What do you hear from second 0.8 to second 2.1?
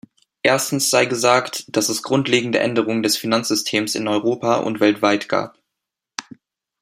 sei gesagt, dass es